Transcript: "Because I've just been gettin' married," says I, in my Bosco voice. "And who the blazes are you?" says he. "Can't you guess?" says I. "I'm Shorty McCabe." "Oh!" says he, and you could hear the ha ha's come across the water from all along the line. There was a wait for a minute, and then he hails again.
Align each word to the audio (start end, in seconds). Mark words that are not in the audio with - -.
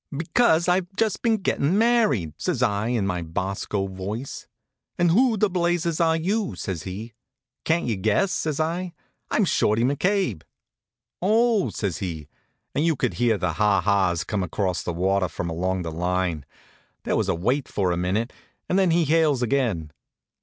"Because 0.17 0.67
I've 0.67 0.91
just 0.95 1.21
been 1.21 1.37
gettin' 1.37 1.77
married," 1.77 2.33
says 2.35 2.63
I, 2.63 2.87
in 2.87 3.05
my 3.05 3.21
Bosco 3.21 3.85
voice. 3.85 4.47
"And 4.97 5.11
who 5.11 5.37
the 5.37 5.47
blazes 5.47 6.01
are 6.01 6.17
you?" 6.17 6.55
says 6.55 6.81
he. 6.81 7.13
"Can't 7.65 7.85
you 7.85 7.97
guess?" 7.97 8.31
says 8.31 8.59
I. 8.59 8.93
"I'm 9.29 9.45
Shorty 9.45 9.83
McCabe." 9.83 10.41
"Oh!" 11.21 11.69
says 11.69 11.99
he, 11.99 12.27
and 12.73 12.83
you 12.83 12.95
could 12.95 13.13
hear 13.13 13.37
the 13.37 13.53
ha 13.53 13.79
ha's 13.79 14.23
come 14.23 14.41
across 14.41 14.81
the 14.81 14.91
water 14.91 15.27
from 15.27 15.51
all 15.51 15.59
along 15.59 15.83
the 15.83 15.91
line. 15.91 16.47
There 17.03 17.15
was 17.15 17.29
a 17.29 17.35
wait 17.35 17.67
for 17.67 17.91
a 17.91 17.95
minute, 17.95 18.33
and 18.67 18.79
then 18.79 18.89
he 18.89 19.05
hails 19.05 19.43
again. 19.43 19.91